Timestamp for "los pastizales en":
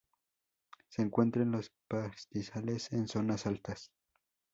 1.51-3.07